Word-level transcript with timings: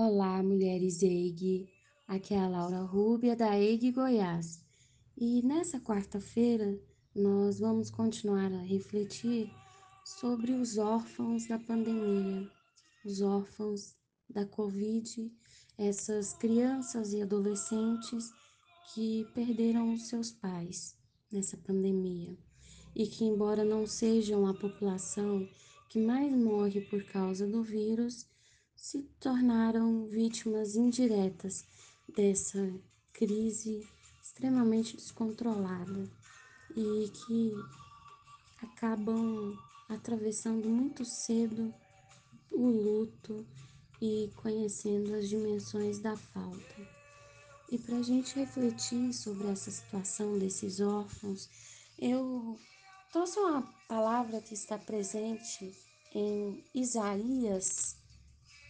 Olá, 0.00 0.40
mulheres 0.44 1.02
EIG. 1.02 1.68
Aqui 2.06 2.32
é 2.32 2.38
a 2.38 2.48
Laura 2.48 2.82
Rúbia, 2.82 3.34
da 3.34 3.58
EIG 3.58 3.90
Goiás. 3.90 4.64
E 5.16 5.42
nessa 5.42 5.80
quarta-feira, 5.80 6.80
nós 7.12 7.58
vamos 7.58 7.90
continuar 7.90 8.52
a 8.52 8.62
refletir 8.62 9.50
sobre 10.04 10.52
os 10.52 10.78
órfãos 10.78 11.48
da 11.48 11.58
pandemia, 11.58 12.48
os 13.04 13.20
órfãos 13.20 13.96
da 14.30 14.46
Covid, 14.46 15.32
essas 15.76 16.32
crianças 16.32 17.12
e 17.12 17.20
adolescentes 17.20 18.30
que 18.94 19.26
perderam 19.34 19.92
os 19.92 20.06
seus 20.06 20.30
pais 20.30 20.96
nessa 21.28 21.56
pandemia 21.56 22.38
e 22.94 23.04
que, 23.04 23.24
embora 23.24 23.64
não 23.64 23.84
sejam 23.84 24.46
a 24.46 24.54
população 24.54 25.44
que 25.90 25.98
mais 25.98 26.32
morre 26.32 26.82
por 26.82 27.02
causa 27.06 27.48
do 27.48 27.64
vírus, 27.64 28.28
se 28.78 29.02
tornaram 29.18 30.06
vítimas 30.06 30.76
indiretas 30.76 31.66
dessa 32.14 32.72
crise 33.12 33.86
extremamente 34.22 34.96
descontrolada 34.96 36.08
e 36.76 37.10
que 37.10 37.52
acabam 38.62 39.58
atravessando 39.88 40.68
muito 40.68 41.04
cedo 41.04 41.74
o 42.52 42.68
luto 42.68 43.44
e 44.00 44.30
conhecendo 44.36 45.12
as 45.16 45.28
dimensões 45.28 45.98
da 45.98 46.16
falta. 46.16 46.88
E 47.70 47.78
para 47.78 47.96
a 47.96 48.02
gente 48.02 48.38
refletir 48.38 49.12
sobre 49.12 49.48
essa 49.48 49.72
situação 49.72 50.38
desses 50.38 50.80
órfãos, 50.80 51.50
eu 51.98 52.56
trouxe 53.12 53.40
uma 53.40 53.62
palavra 53.88 54.40
que 54.40 54.54
está 54.54 54.78
presente 54.78 55.74
em 56.14 56.64
Isaías 56.72 57.97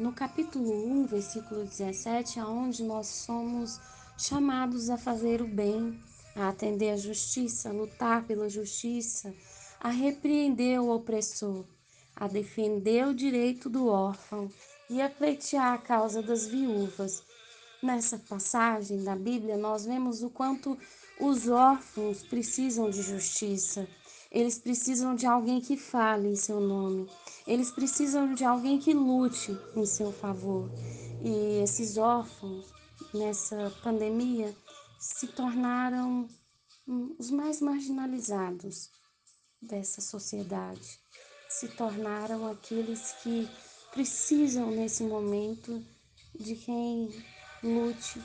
no 0.00 0.12
capítulo 0.14 0.72
1, 1.02 1.04
versículo 1.04 1.62
17, 1.62 2.40
aonde 2.40 2.82
nós 2.82 3.06
somos 3.06 3.78
chamados 4.16 4.88
a 4.88 4.96
fazer 4.96 5.42
o 5.42 5.46
bem, 5.46 6.02
a 6.34 6.48
atender 6.48 6.92
a 6.92 6.96
justiça, 6.96 7.68
a 7.68 7.72
lutar 7.72 8.24
pela 8.24 8.48
justiça, 8.48 9.34
a 9.78 9.90
repreender 9.90 10.80
o 10.80 10.88
opressor, 10.88 11.66
a 12.16 12.26
defender 12.26 13.06
o 13.06 13.14
direito 13.14 13.68
do 13.68 13.88
órfão 13.88 14.50
e 14.88 15.02
a 15.02 15.10
pleitear 15.10 15.74
a 15.74 15.78
causa 15.78 16.22
das 16.22 16.46
viúvas. 16.46 17.22
Nessa 17.82 18.18
passagem 18.18 19.04
da 19.04 19.14
Bíblia, 19.14 19.58
nós 19.58 19.84
vemos 19.84 20.22
o 20.22 20.30
quanto 20.30 20.78
os 21.20 21.46
órfãos 21.46 22.22
precisam 22.22 22.88
de 22.88 23.02
justiça. 23.02 23.86
Eles 24.30 24.58
precisam 24.58 25.14
de 25.16 25.26
alguém 25.26 25.60
que 25.60 25.76
fale 25.76 26.28
em 26.28 26.36
seu 26.36 26.60
nome. 26.60 27.10
Eles 27.46 27.70
precisam 27.70 28.32
de 28.32 28.44
alguém 28.44 28.78
que 28.78 28.94
lute 28.94 29.56
em 29.74 29.84
seu 29.84 30.12
favor. 30.12 30.70
E 31.22 31.62
esses 31.62 31.96
órfãos, 31.96 32.66
nessa 33.12 33.72
pandemia, 33.82 34.54
se 35.00 35.26
tornaram 35.26 36.28
os 37.18 37.30
mais 37.30 37.60
marginalizados 37.60 38.90
dessa 39.60 40.00
sociedade. 40.00 41.00
Se 41.48 41.66
tornaram 41.68 42.46
aqueles 42.46 43.12
que 43.22 43.48
precisam, 43.90 44.70
nesse 44.70 45.02
momento, 45.02 45.84
de 46.38 46.54
quem 46.54 47.08
lute 47.62 48.22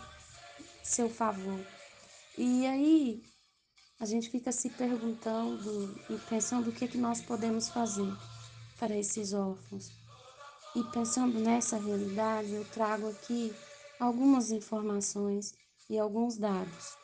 seu 0.84 1.10
favor. 1.10 1.60
E 2.38 2.68
aí 2.68 3.24
a 4.00 4.06
gente 4.06 4.30
fica 4.30 4.52
se 4.52 4.70
perguntando 4.70 5.96
e 6.10 6.18
pensando 6.30 6.70
o 6.70 6.74
que, 6.74 6.86
é 6.86 6.88
que 6.88 6.98
nós 6.98 7.22
podemos 7.22 7.70
fazer 7.70 8.12
para 8.78 8.96
esses 8.96 9.34
órfãos. 9.34 9.92
E 10.76 10.84
pensando 10.92 11.40
nessa 11.40 11.78
realidade, 11.78 12.52
eu 12.52 12.66
trago 12.66 13.08
aqui 13.10 13.54
algumas 14.00 14.52
informações 14.52 15.54
e 15.90 15.98
alguns 15.98 16.38
dados. 16.38 16.98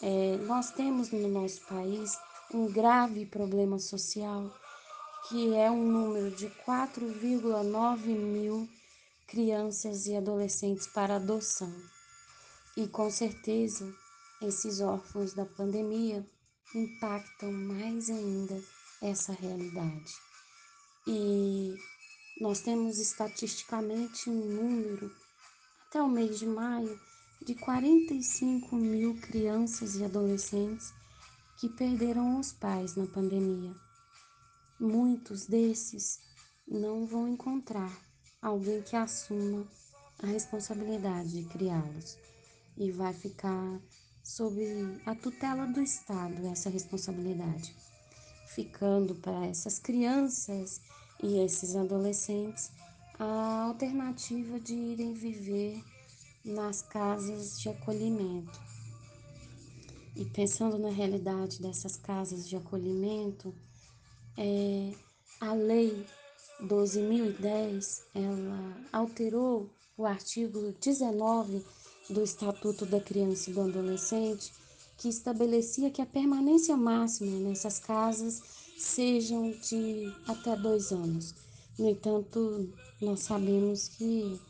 É, 0.00 0.36
nós 0.46 0.70
temos 0.70 1.10
no 1.10 1.26
nosso 1.26 1.60
país 1.66 2.16
um 2.54 2.70
grave 2.70 3.26
problema 3.26 3.78
social, 3.78 4.48
que 5.28 5.54
é 5.56 5.68
um 5.68 5.84
número 5.84 6.30
de 6.30 6.48
4,9 6.64 8.06
mil 8.06 8.68
crianças 9.26 10.06
e 10.06 10.16
adolescentes 10.16 10.86
para 10.86 11.16
adoção. 11.16 11.74
E 12.76 12.86
com 12.86 13.10
certeza, 13.10 13.92
esses 14.40 14.80
órfãos 14.80 15.34
da 15.34 15.44
pandemia 15.44 16.24
impactam 16.74 17.50
mais 17.50 18.08
ainda 18.10 18.62
essa 19.02 19.32
realidade. 19.32 20.12
E 21.06 21.74
nós 22.40 22.60
temos 22.60 22.98
estatisticamente 22.98 24.30
um 24.30 24.44
número, 24.44 25.10
até 25.88 26.02
o 26.02 26.08
mês 26.08 26.38
de 26.38 26.46
maio, 26.46 27.00
de 27.44 27.54
45 27.54 28.76
mil 28.76 29.18
crianças 29.20 29.96
e 29.96 30.04
adolescentes 30.04 30.92
que 31.58 31.68
perderam 31.68 32.38
os 32.38 32.52
pais 32.52 32.94
na 32.94 33.06
pandemia. 33.06 33.74
Muitos 34.78 35.46
desses 35.46 36.20
não 36.66 37.06
vão 37.06 37.28
encontrar 37.28 37.90
alguém 38.40 38.82
que 38.82 38.94
assuma 38.94 39.66
a 40.22 40.26
responsabilidade 40.26 41.42
de 41.42 41.48
criá-los 41.48 42.18
e 42.76 42.92
vai 42.92 43.12
ficar 43.12 43.80
sob 44.28 44.62
a 45.06 45.14
tutela 45.14 45.66
do 45.66 45.80
Estado 45.80 46.46
essa 46.48 46.68
responsabilidade, 46.68 47.74
ficando 48.48 49.14
para 49.14 49.46
essas 49.46 49.78
crianças 49.78 50.82
e 51.22 51.38
esses 51.38 51.74
adolescentes 51.74 52.70
a 53.18 53.62
alternativa 53.62 54.60
de 54.60 54.74
irem 54.74 55.14
viver 55.14 55.82
nas 56.44 56.82
casas 56.82 57.58
de 57.58 57.70
acolhimento. 57.70 58.60
E 60.14 60.26
pensando 60.26 60.78
na 60.78 60.90
realidade 60.90 61.62
dessas 61.62 61.96
casas 61.96 62.46
de 62.46 62.54
acolhimento, 62.54 63.54
é, 64.36 64.92
a 65.40 65.54
lei 65.54 66.04
12.010 66.62 68.02
ela 68.14 68.76
alterou 68.92 69.70
o 69.96 70.04
artigo 70.04 70.74
19 70.80 71.64
do 72.10 72.22
Estatuto 72.22 72.86
da 72.86 73.00
Criança 73.00 73.50
e 73.50 73.52
do 73.52 73.60
Adolescente, 73.60 74.52
que 74.96 75.08
estabelecia 75.08 75.90
que 75.90 76.02
a 76.02 76.06
permanência 76.06 76.76
máxima 76.76 77.38
nessas 77.38 77.78
casas 77.78 78.42
sejam 78.78 79.50
de 79.50 80.12
até 80.26 80.56
dois 80.56 80.90
anos. 80.92 81.34
No 81.78 81.88
entanto, 81.88 82.68
nós 83.00 83.20
sabemos 83.20 83.88
que 83.88 84.40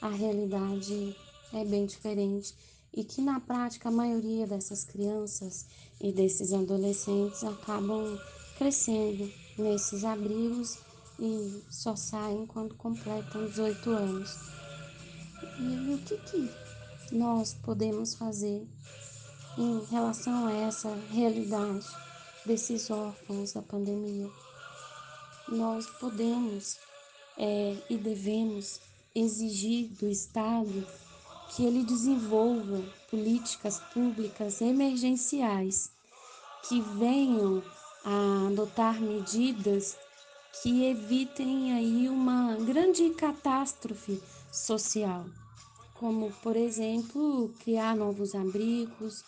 a 0.00 0.08
realidade 0.08 1.16
é 1.52 1.64
bem 1.64 1.84
diferente 1.84 2.54
e 2.94 3.04
que 3.04 3.20
na 3.20 3.40
prática 3.40 3.88
a 3.88 3.92
maioria 3.92 4.46
dessas 4.46 4.84
crianças 4.84 5.66
e 6.00 6.12
desses 6.12 6.52
adolescentes 6.52 7.44
acabam 7.44 8.18
crescendo 8.56 9.30
nesses 9.58 10.04
abrigos 10.04 10.78
e 11.18 11.62
só 11.68 11.96
saem 11.96 12.46
quando 12.46 12.74
completam 12.76 13.46
18 13.46 13.90
anos. 13.90 14.36
E 15.60 15.94
o 15.94 15.98
que, 15.98 16.16
que 16.18 16.67
nós 17.12 17.54
podemos 17.54 18.14
fazer 18.14 18.66
em 19.56 19.84
relação 19.90 20.46
a 20.46 20.52
essa 20.52 20.94
realidade 21.10 21.86
desses 22.44 22.90
órfãos 22.90 23.52
da 23.52 23.62
pandemia? 23.62 24.30
Nós 25.48 25.86
podemos 25.98 26.78
é, 27.38 27.76
e 27.88 27.96
devemos 27.96 28.80
exigir 29.14 29.88
do 29.94 30.08
Estado 30.08 30.86
que 31.50 31.64
ele 31.64 31.82
desenvolva 31.82 32.82
políticas 33.10 33.80
públicas 33.92 34.60
emergenciais 34.60 35.90
que 36.68 36.80
venham 36.80 37.62
a 38.04 38.48
adotar 38.48 39.00
medidas 39.00 39.96
que 40.62 40.84
evitem 40.84 41.72
aí 41.72 42.08
uma 42.08 42.56
grande 42.56 43.10
catástrofe 43.10 44.20
social 44.52 45.24
como, 45.98 46.32
por 46.42 46.56
exemplo, 46.56 47.52
criar 47.60 47.96
novos 47.96 48.34
abrigos, 48.34 49.24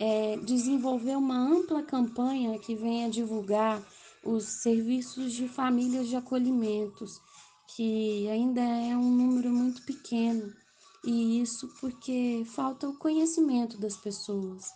é, 0.00 0.36
desenvolver 0.38 1.16
uma 1.16 1.38
ampla 1.38 1.82
campanha 1.82 2.58
que 2.58 2.74
venha 2.74 3.10
divulgar 3.10 3.82
os 4.24 4.44
serviços 4.44 5.32
de 5.32 5.48
famílias 5.48 6.08
de 6.08 6.16
acolhimentos, 6.16 7.20
que 7.74 8.28
ainda 8.28 8.60
é 8.60 8.96
um 8.96 9.10
número 9.10 9.50
muito 9.50 9.82
pequeno, 9.82 10.52
e 11.04 11.40
isso 11.40 11.68
porque 11.80 12.44
falta 12.46 12.88
o 12.88 12.98
conhecimento 12.98 13.78
das 13.78 13.96
pessoas. 13.96 14.70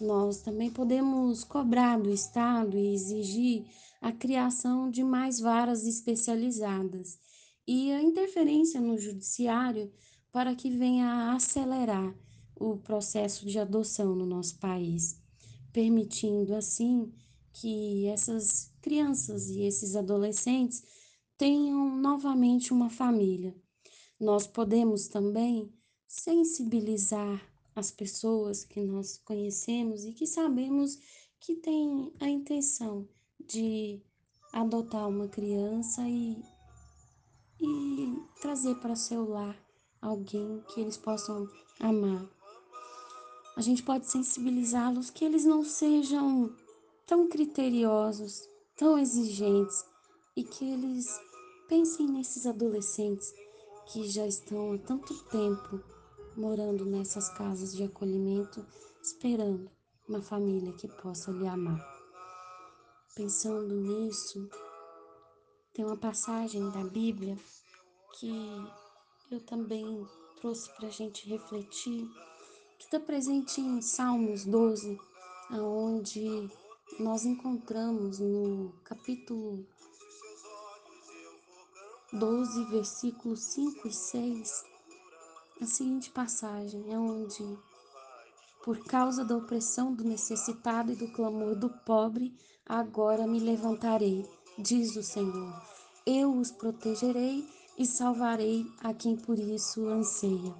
Nós 0.00 0.42
também 0.42 0.70
podemos 0.70 1.42
cobrar 1.42 1.98
do 1.98 2.10
Estado 2.10 2.76
e 2.76 2.94
exigir 2.94 3.64
a 4.00 4.12
criação 4.12 4.88
de 4.88 5.02
mais 5.02 5.40
varas 5.40 5.84
especializadas 5.84 7.18
e 7.66 7.90
a 7.90 8.00
interferência 8.00 8.80
no 8.80 8.96
judiciário 8.96 9.90
para 10.32 10.54
que 10.54 10.70
venha 10.70 11.06
a 11.06 11.34
acelerar 11.34 12.14
o 12.54 12.76
processo 12.76 13.46
de 13.46 13.58
adoção 13.58 14.14
no 14.14 14.26
nosso 14.26 14.58
país, 14.58 15.20
permitindo 15.72 16.54
assim 16.54 17.12
que 17.52 18.06
essas 18.06 18.72
crianças 18.80 19.48
e 19.48 19.62
esses 19.62 19.96
adolescentes 19.96 20.82
tenham 21.36 21.96
novamente 21.96 22.72
uma 22.72 22.90
família. 22.90 23.54
Nós 24.18 24.46
podemos 24.46 25.08
também 25.08 25.72
sensibilizar 26.06 27.40
as 27.74 27.90
pessoas 27.90 28.64
que 28.64 28.80
nós 28.82 29.18
conhecemos 29.18 30.04
e 30.04 30.12
que 30.12 30.26
sabemos 30.26 30.98
que 31.38 31.54
têm 31.54 32.12
a 32.18 32.28
intenção 32.28 33.08
de 33.38 34.02
adotar 34.52 35.08
uma 35.08 35.28
criança 35.28 36.02
e, 36.08 36.42
e 37.60 38.22
trazer 38.40 38.74
para 38.76 38.96
seu 38.96 39.28
lar 39.28 39.67
alguém 40.00 40.62
que 40.68 40.80
eles 40.80 40.96
possam 40.96 41.48
amar. 41.80 42.26
A 43.56 43.60
gente 43.60 43.82
pode 43.82 44.06
sensibilizá-los 44.06 45.10
que 45.10 45.24
eles 45.24 45.44
não 45.44 45.64
sejam 45.64 46.54
tão 47.06 47.28
criteriosos, 47.28 48.48
tão 48.76 48.98
exigentes 48.98 49.84
e 50.36 50.44
que 50.44 50.64
eles 50.64 51.08
pensem 51.68 52.06
nesses 52.06 52.46
adolescentes 52.46 53.32
que 53.92 54.08
já 54.08 54.26
estão 54.26 54.72
há 54.72 54.78
tanto 54.78 55.14
tempo 55.24 55.82
morando 56.36 56.84
nessas 56.84 57.28
casas 57.30 57.74
de 57.74 57.82
acolhimento, 57.82 58.64
esperando 59.02 59.68
uma 60.08 60.22
família 60.22 60.72
que 60.74 60.86
possa 60.86 61.32
lhe 61.32 61.46
amar. 61.46 61.84
Pensando 63.14 63.74
nisso, 63.74 64.48
tem 65.74 65.84
uma 65.84 65.96
passagem 65.96 66.70
da 66.70 66.84
Bíblia 66.84 67.36
que 68.18 68.30
eu 69.30 69.40
também 69.40 70.06
trouxe 70.40 70.70
para 70.76 70.88
a 70.88 70.90
gente 70.90 71.28
refletir, 71.28 72.08
que 72.78 72.84
está 72.84 72.98
presente 72.98 73.60
em 73.60 73.82
Salmos 73.82 74.44
12, 74.44 74.98
onde 75.50 76.48
nós 76.98 77.24
encontramos 77.26 78.18
no 78.18 78.72
capítulo 78.84 79.66
12, 82.12 82.64
versículos 82.66 83.40
5 83.40 83.88
e 83.88 83.92
6, 83.92 84.64
a 85.60 85.66
seguinte 85.66 86.10
passagem, 86.10 86.90
é 86.90 86.98
onde, 86.98 87.44
por 88.64 88.78
causa 88.84 89.24
da 89.24 89.36
opressão 89.36 89.92
do 89.92 90.04
necessitado 90.04 90.92
e 90.92 90.96
do 90.96 91.12
clamor 91.12 91.54
do 91.54 91.68
pobre, 91.68 92.34
agora 92.66 93.26
me 93.26 93.40
levantarei, 93.40 94.24
diz 94.58 94.96
o 94.96 95.02
Senhor. 95.02 95.62
Eu 96.06 96.34
os 96.34 96.50
protegerei 96.50 97.46
e 97.78 97.86
salvarei 97.86 98.66
a 98.80 98.92
quem 98.92 99.16
por 99.16 99.38
isso 99.38 99.86
anseia. 99.86 100.52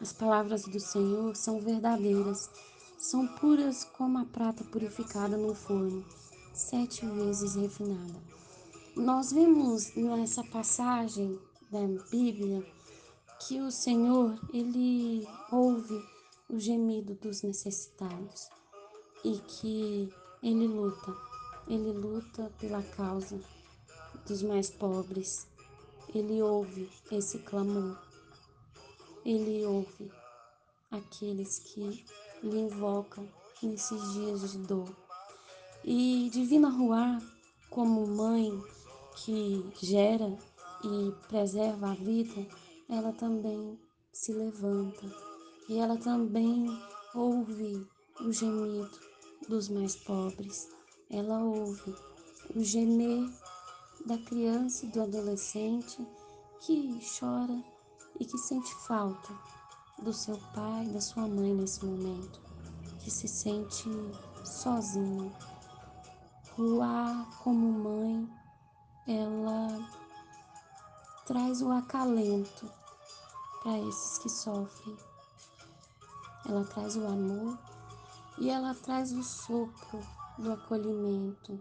As 0.00 0.12
palavras 0.12 0.62
do 0.62 0.80
Senhor 0.80 1.36
são 1.36 1.60
verdadeiras, 1.60 2.50
são 2.98 3.28
puras 3.36 3.84
como 3.84 4.18
a 4.18 4.24
prata 4.24 4.64
purificada 4.64 5.36
no 5.36 5.54
forno, 5.54 6.04
sete 6.54 7.04
vezes 7.06 7.54
refinada. 7.54 8.14
Nós 8.96 9.30
vemos 9.30 9.94
nessa 9.94 10.42
passagem 10.42 11.38
da 11.70 11.80
Bíblia 12.10 12.64
que 13.40 13.60
o 13.60 13.70
Senhor, 13.70 14.38
ele 14.52 15.26
ouve 15.52 16.02
o 16.48 16.58
gemido 16.58 17.14
dos 17.14 17.42
necessitados 17.42 18.48
e 19.24 19.38
que 19.38 20.08
ele 20.42 20.66
luta, 20.66 21.14
ele 21.66 21.92
luta 21.92 22.50
pela 22.58 22.82
causa 22.82 23.38
dos 24.26 24.42
mais 24.42 24.70
pobres. 24.70 25.46
Ele 26.14 26.40
ouve 26.42 26.88
esse 27.10 27.38
clamor. 27.40 27.98
Ele 29.24 29.64
ouve 29.64 30.12
aqueles 30.90 31.58
que 31.58 32.04
lhe 32.42 32.58
invocam 32.60 33.28
nesses 33.62 34.12
dias 34.12 34.52
de 34.52 34.58
dor. 34.58 34.94
E 35.84 36.30
Divina 36.32 36.68
Ruá, 36.68 37.20
como 37.68 38.06
mãe, 38.06 38.62
que 39.16 39.64
gera 39.82 40.38
e 40.84 41.12
preserva 41.28 41.90
a 41.90 41.94
vida, 41.94 42.46
ela 42.88 43.12
também 43.12 43.78
se 44.12 44.32
levanta 44.32 45.10
e 45.68 45.78
ela 45.78 45.96
também 45.96 46.66
ouve 47.14 47.86
o 48.20 48.32
gemido 48.32 48.90
dos 49.48 49.68
mais 49.68 49.96
pobres. 49.96 50.68
Ela 51.10 51.42
ouve 51.42 51.94
o 52.54 52.62
gemer 52.62 53.28
da 54.04 54.18
criança 54.18 54.84
e 54.84 54.88
do 54.90 55.02
adolescente 55.02 56.06
que 56.60 57.00
chora 57.18 57.62
e 58.20 58.24
que 58.24 58.36
sente 58.36 58.74
falta 58.86 59.32
do 60.02 60.12
seu 60.12 60.36
pai, 60.54 60.86
da 60.88 61.00
sua 61.00 61.26
mãe 61.26 61.54
nesse 61.54 61.84
momento, 61.84 62.40
que 63.00 63.10
se 63.10 63.26
sente 63.26 63.88
sozinho. 64.44 65.32
Ruar 66.56 67.26
como 67.42 67.72
mãe 67.72 68.28
ela 69.06 69.88
traz 71.26 71.62
o 71.62 71.70
acalento 71.70 72.70
para 73.62 73.78
esses 73.78 74.18
que 74.18 74.28
sofrem. 74.28 74.96
Ela 76.46 76.64
traz 76.66 76.96
o 76.96 77.06
amor 77.06 77.58
e 78.38 78.50
ela 78.50 78.74
traz 78.74 79.12
o 79.12 79.22
sopro 79.22 80.00
do 80.38 80.52
acolhimento 80.52 81.60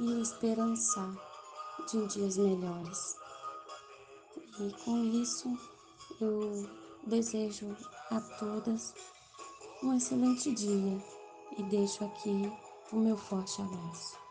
e 0.00 0.04
o 0.04 0.22
esperançar 0.22 1.33
de 1.86 2.06
dias 2.06 2.36
melhores. 2.36 3.16
E 4.58 4.72
com 4.84 5.04
isso 5.04 5.48
eu 6.20 6.68
desejo 7.06 7.76
a 8.10 8.20
todas 8.38 8.94
um 9.82 9.94
excelente 9.94 10.52
dia 10.52 10.98
e 11.58 11.62
deixo 11.64 12.04
aqui 12.04 12.52
o 12.92 12.96
meu 12.96 13.16
forte 13.16 13.60
abraço. 13.60 14.23